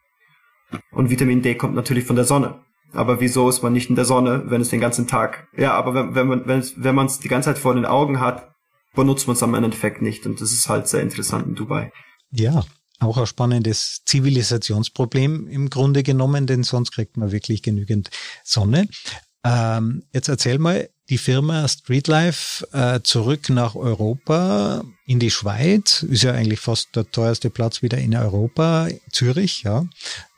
[0.92, 2.64] Und Vitamin D kommt natürlich von der Sonne.
[2.94, 5.94] Aber wieso ist man nicht in der Sonne, wenn es den ganzen Tag, ja, aber
[5.94, 8.52] wenn, wenn man, wenn, wenn man es die ganze Zeit vor den Augen hat,
[8.96, 10.26] benutzt man es am Endeffekt nicht.
[10.26, 11.92] Und das ist halt sehr interessant in Dubai.
[12.32, 12.64] Ja,
[13.00, 18.10] auch ein spannendes Zivilisationsproblem im Grunde genommen, denn sonst kriegt man wirklich genügend
[18.44, 18.88] Sonne.
[19.44, 26.24] Ähm, jetzt erzähl mal, die Firma Streetlife äh, zurück nach Europa, in die Schweiz, ist
[26.24, 29.86] ja eigentlich fast der teuerste Platz wieder in Europa, Zürich, ja.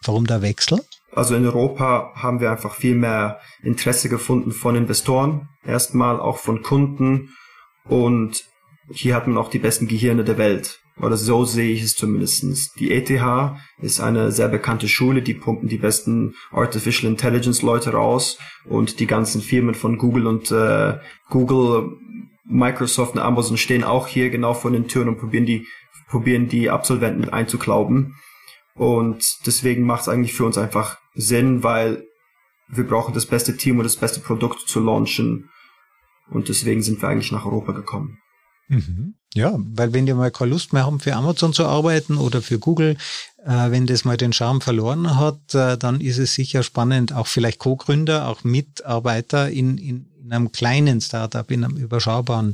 [0.03, 0.81] Warum der Wechsel?
[1.13, 6.61] Also in Europa haben wir einfach viel mehr Interesse gefunden von Investoren, erstmal auch von
[6.61, 7.35] Kunden
[7.83, 8.45] und
[8.93, 10.79] hier hat man auch die besten Gehirne der Welt.
[10.99, 12.73] Oder so sehe ich es zumindestens.
[12.73, 13.09] Die ETH
[13.81, 19.07] ist eine sehr bekannte Schule, die pumpen die besten Artificial Intelligence Leute raus und die
[19.07, 20.97] ganzen Firmen von Google und äh,
[21.29, 21.97] Google,
[22.43, 25.65] Microsoft und Amazon stehen auch hier genau vor den Türen und probieren die,
[26.09, 28.15] probieren die Absolventen einzuklauben.
[28.75, 32.05] Und deswegen macht es eigentlich für uns einfach Sinn, weil
[32.67, 35.49] wir brauchen das beste Team und das beste Produkt zu launchen.
[36.29, 38.19] Und deswegen sind wir eigentlich nach Europa gekommen.
[38.71, 39.15] Mhm.
[39.33, 42.57] Ja, weil wenn die mal keine Lust mehr haben, für Amazon zu arbeiten oder für
[42.57, 42.97] Google,
[43.45, 47.27] äh, wenn das mal den Charme verloren hat, äh, dann ist es sicher spannend, auch
[47.27, 52.53] vielleicht Co-Gründer, auch Mitarbeiter in, in, in einem kleinen Startup, in einem überschaubaren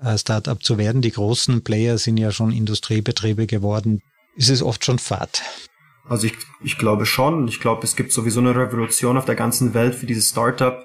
[0.00, 1.00] äh, Startup zu werden.
[1.00, 4.00] Die großen Player sind ja schon Industriebetriebe geworden.
[4.34, 5.42] Ist es oft schon Fahrt.
[6.08, 7.46] Also ich, ich glaube schon.
[7.46, 10.84] Ich glaube, es gibt sowieso eine Revolution auf der ganzen Welt für dieses Startup,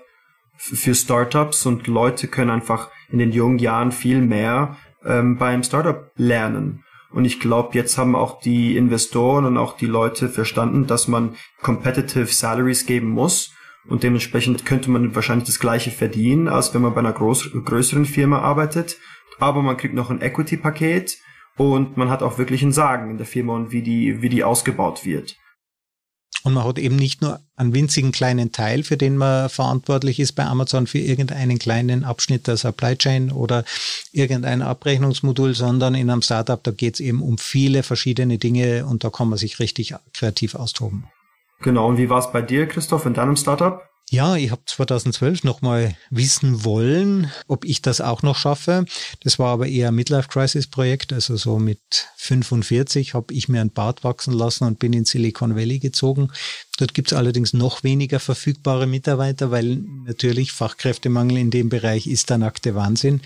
[0.58, 6.12] für Startups und Leute können einfach in den jungen Jahren viel mehr ähm, beim Startup
[6.16, 6.84] lernen.
[7.12, 11.36] Und ich glaube, jetzt haben auch die Investoren und auch die Leute verstanden, dass man
[11.62, 13.54] competitive Salaries geben muss.
[13.88, 18.06] Und dementsprechend könnte man wahrscheinlich das gleiche verdienen, als wenn man bei einer groß, größeren
[18.06, 18.98] Firma arbeitet.
[19.40, 21.18] Aber man kriegt noch ein Equity-Paket
[21.56, 24.44] und man hat auch wirklich ein Sagen in der Firma und wie die, wie die
[24.44, 25.38] ausgebaut wird.
[26.44, 30.34] Und man hat eben nicht nur einen winzigen kleinen Teil, für den man verantwortlich ist
[30.34, 33.66] bei Amazon für irgendeinen kleinen Abschnitt der Supply Chain oder
[34.12, 39.04] irgendein Abrechnungsmodul, sondern in einem Startup, da geht es eben um viele verschiedene Dinge und
[39.04, 41.06] da kann man sich richtig kreativ austoben.
[41.62, 43.87] Genau, und wie war es bei dir, Christoph, in deinem Startup?
[44.10, 48.86] Ja, ich habe 2012 nochmal wissen wollen, ob ich das auch noch schaffe.
[49.22, 51.12] Das war aber eher ein Midlife-Crisis-Projekt.
[51.12, 55.58] Also so mit 45 habe ich mir ein Bart wachsen lassen und bin in Silicon
[55.58, 56.32] Valley gezogen.
[56.78, 62.30] Dort gibt es allerdings noch weniger verfügbare Mitarbeiter, weil natürlich Fachkräftemangel in dem Bereich ist
[62.30, 63.20] der nackte Wahnsinn.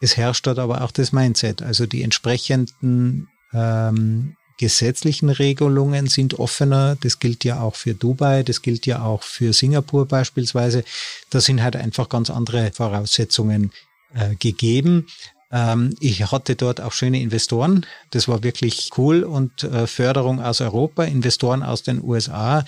[0.00, 1.60] Es herrscht dort aber auch das Mindset.
[1.60, 6.96] Also die entsprechenden ähm, gesetzlichen Regelungen sind offener.
[7.00, 10.84] Das gilt ja auch für Dubai, das gilt ja auch für Singapur beispielsweise.
[11.30, 13.72] Da sind halt einfach ganz andere Voraussetzungen
[14.14, 15.06] äh, gegeben.
[15.50, 17.86] Ähm, ich hatte dort auch schöne Investoren.
[18.10, 22.64] Das war wirklich cool und äh, Förderung aus Europa, Investoren aus den USA.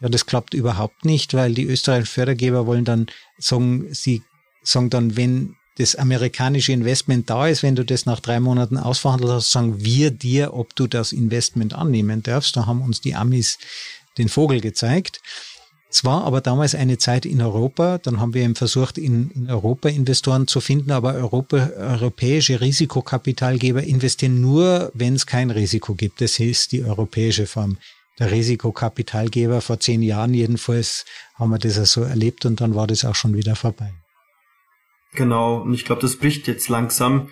[0.00, 3.06] Ja, das klappt überhaupt nicht, weil die österreichischen Fördergeber wollen dann
[3.38, 4.22] sagen, sie
[4.62, 9.32] sagen dann, wenn das amerikanische Investment da ist, wenn du das nach drei Monaten ausverhandelt
[9.32, 12.56] hast, sagen wir dir, ob du das Investment annehmen darfst.
[12.56, 13.58] Da haben uns die Amis
[14.16, 15.20] den Vogel gezeigt.
[15.88, 19.50] Es war aber damals eine Zeit in Europa, dann haben wir eben versucht, in, in
[19.50, 26.20] Europa Investoren zu finden, aber Europa, europäische Risikokapitalgeber investieren nur, wenn es kein Risiko gibt.
[26.20, 27.78] Das ist die europäische Form
[28.18, 29.60] der Risikokapitalgeber.
[29.60, 33.14] Vor zehn Jahren jedenfalls haben wir das ja so erlebt und dann war das auch
[33.14, 33.92] schon wieder vorbei.
[35.14, 37.30] Genau, und ich glaube, das bricht jetzt langsam.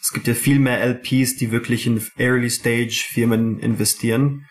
[0.00, 4.46] Es gibt ja viel mehr LPs, die wirklich in Early Stage Firmen investieren.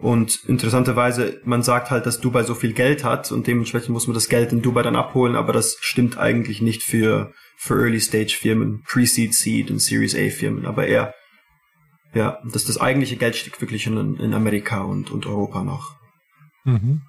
[0.00, 4.14] Und interessanterweise, man sagt halt, dass Dubai so viel Geld hat und dementsprechend muss man
[4.14, 8.36] das Geld in Dubai dann abholen, aber das stimmt eigentlich nicht für, für Early Stage
[8.38, 11.14] Firmen, Pre-Seed, Seed und Series A Firmen, aber eher,
[12.14, 15.96] ja, dass das eigentliche Geld steckt wirklich in, in Amerika und, und Europa noch.
[16.64, 17.02] Mhm.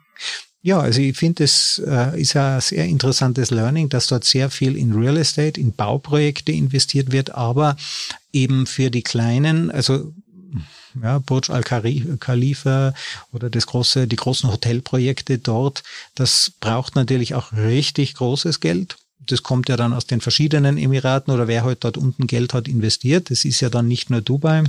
[0.62, 4.76] Ja, also ich finde, es äh, ist ein sehr interessantes Learning, dass dort sehr viel
[4.76, 7.78] in Real Estate, in Bauprojekte investiert wird, aber
[8.34, 10.14] eben für die kleinen, also
[11.02, 12.94] ja, Burj Al Khalifa
[13.32, 15.84] oder das große, die großen Hotelprojekte dort,
[16.16, 18.98] das braucht natürlich auch richtig großes Geld.
[19.20, 22.68] Das kommt ja dann aus den verschiedenen Emiraten oder wer halt dort unten Geld hat
[22.68, 23.30] investiert.
[23.30, 24.64] Das ist ja dann nicht nur Dubai.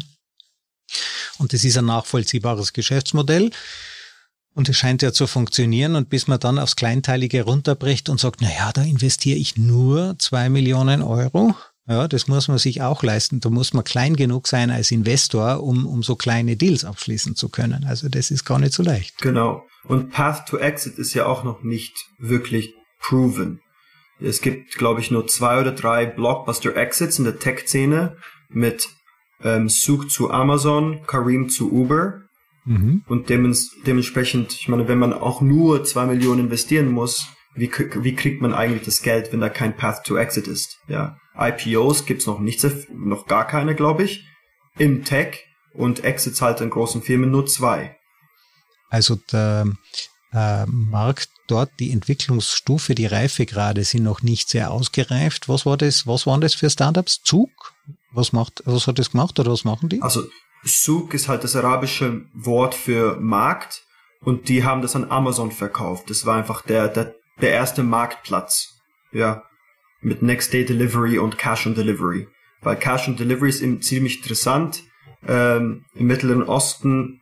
[1.38, 3.50] Und das ist ein nachvollziehbares Geschäftsmodell.
[4.54, 5.94] Und es scheint ja zu funktionieren.
[5.94, 10.16] Und bis man dann aufs Kleinteilige runterbricht und sagt, na ja, da investiere ich nur
[10.18, 11.54] zwei Millionen Euro.
[11.86, 13.40] Ja, das muss man sich auch leisten.
[13.40, 17.48] Da muss man klein genug sein als Investor, um, um so kleine Deals abschließen zu
[17.48, 17.84] können.
[17.84, 19.18] Also das ist gar nicht so leicht.
[19.18, 19.66] Genau.
[19.84, 23.60] Und Path to Exit ist ja auch noch nicht wirklich proven.
[24.20, 28.16] Es gibt, glaube ich, nur zwei oder drei Blockbuster Exits in der Tech-Szene
[28.48, 28.86] mit
[29.42, 32.22] ähm, Suk zu Amazon, Kareem zu Uber
[32.64, 33.04] Mhm.
[33.06, 38.14] Und demens dementsprechend, ich meine, wenn man auch nur zwei Millionen investieren muss, wie, wie
[38.14, 40.78] kriegt man eigentlich das Geld, wenn da kein Path to Exit ist?
[40.88, 44.24] Ja, IPOs gibt's noch nicht, noch gar keine, glaube ich.
[44.78, 47.96] Im Tech und Exits halt in großen Firmen nur zwei.
[48.88, 49.66] Also der
[50.32, 55.48] äh, Markt dort, die Entwicklungsstufe, die Reifegrade sind noch nicht sehr ausgereift.
[55.48, 56.06] Was war das?
[56.06, 57.22] Was waren das für Startups?
[57.22, 57.50] Zug?
[58.12, 58.62] Was macht?
[58.64, 60.02] Was hat das gemacht oder was machen die?
[60.02, 60.24] Also
[60.64, 63.84] Souk ist halt das arabische Wort für Markt
[64.22, 66.10] und die haben das an Amazon verkauft.
[66.10, 68.80] Das war einfach der, der, der erste Marktplatz.
[69.12, 69.44] Ja.
[70.02, 72.28] Mit Next Day Delivery und Cash on Delivery.
[72.62, 74.82] Weil Cash on Delivery ist eben ziemlich interessant.
[75.26, 77.20] Ähm, Im Mittleren Osten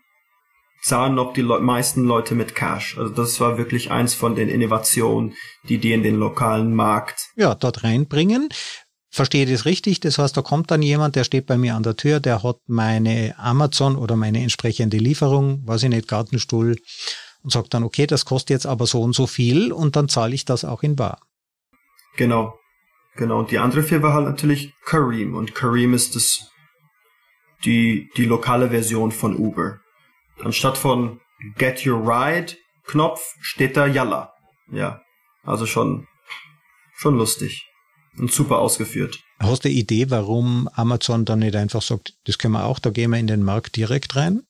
[0.82, 2.96] zahlen noch die Le meisten Leute mit Cash.
[2.98, 5.34] Also das war wirklich eins von den Innovationen,
[5.68, 8.48] die die in den lokalen Markt ja dort reinbringen
[9.10, 10.00] verstehe das richtig?
[10.00, 12.58] Das heißt, da kommt dann jemand, der steht bei mir an der Tür, der hat
[12.66, 16.76] meine Amazon oder meine entsprechende Lieferung, weiß ich nicht, Gartenstuhl
[17.42, 20.34] und sagt dann, okay, das kostet jetzt aber so und so viel und dann zahle
[20.34, 21.20] ich das auch in bar.
[22.16, 22.58] Genau.
[23.16, 23.40] Genau.
[23.40, 26.50] Und die andere Firma war halt natürlich Kareem und Kareem ist das,
[27.64, 29.80] die, die lokale Version von Uber.
[30.40, 31.20] Anstatt von
[31.56, 32.54] Get Your Ride
[32.86, 34.32] Knopf steht da Yalla.
[34.70, 35.02] Ja.
[35.42, 36.06] Also schon,
[36.96, 37.67] schon lustig
[38.18, 39.18] und super ausgeführt.
[39.38, 42.90] Hast du eine Idee, warum Amazon dann nicht einfach sagt, das können wir auch, da
[42.90, 44.42] gehen wir in den Markt direkt rein?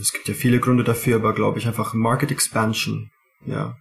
[0.00, 3.10] Es gibt ja viele Gründe dafür, aber glaube ich einfach Market Expansion.
[3.46, 3.76] Ja.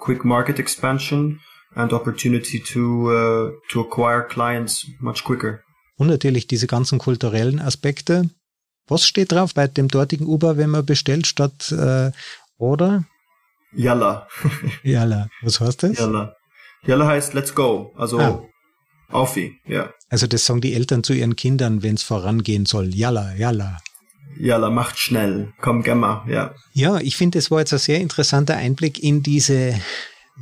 [0.00, 1.40] Quick Market Expansion
[1.74, 5.60] and opportunity to, uh, to acquire clients much quicker.
[5.96, 8.30] Und natürlich diese ganzen kulturellen Aspekte.
[8.86, 12.10] Was steht drauf bei dem dortigen Uber, wenn man bestellt statt äh,
[12.58, 13.04] oder?
[13.72, 14.28] Yalla.
[14.82, 15.28] Yalla.
[15.42, 15.98] Was heißt das?
[15.98, 16.36] Yalla.
[16.86, 18.42] Yalla heißt Let's go, also ah.
[19.10, 19.92] auf wie, ja.
[20.10, 22.94] Also das sagen die Eltern zu ihren Kindern, wenn es vorangehen soll.
[22.94, 23.78] Yalla, Yalla.
[24.38, 26.54] Yalla, macht schnell, komm, Gemma, ja.
[26.72, 29.80] Ja, ich finde, es war jetzt ein sehr interessanter Einblick in diese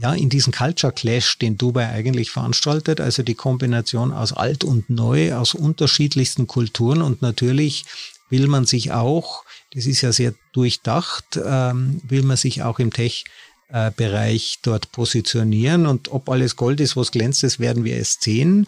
[0.00, 4.88] ja, in diesen Culture Clash, den Dubai eigentlich veranstaltet, also die Kombination aus alt und
[4.88, 7.84] neu, aus unterschiedlichsten Kulturen und natürlich
[8.30, 12.90] will man sich auch, das ist ja sehr durchdacht, ähm, will man sich auch im
[12.90, 13.24] Tech
[13.72, 15.86] äh, Bereich dort positionieren.
[15.86, 18.66] Und ob alles Gold ist, was glänzt, das werden wir erst sehen.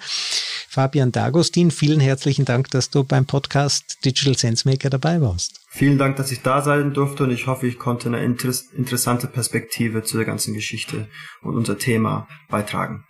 [0.69, 5.61] Fabian D'Agostin, vielen herzlichen Dank, dass du beim Podcast Digital Sense Maker dabei warst.
[5.69, 10.03] Vielen Dank, dass ich da sein durfte und ich hoffe, ich konnte eine interessante Perspektive
[10.05, 11.09] zu der ganzen Geschichte
[11.43, 13.05] und unser Thema beitragen.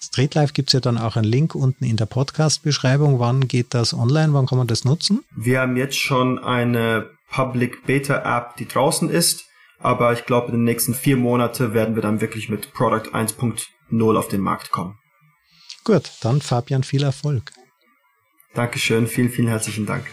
[0.00, 3.18] Street Life gibt es ja dann auch einen Link unten in der Podcast-Beschreibung.
[3.18, 4.32] Wann geht das online?
[4.32, 5.24] Wann kann man das nutzen?
[5.36, 9.44] Wir haben jetzt schon eine Public Beta App, die draußen ist.
[9.78, 14.16] Aber ich glaube, in den nächsten vier Monate werden wir dann wirklich mit Product 1.0
[14.18, 14.98] auf den Markt kommen.
[15.84, 17.52] Gut, dann Fabian, viel Erfolg.
[18.54, 20.06] Dankeschön, vielen, vielen herzlichen Dank.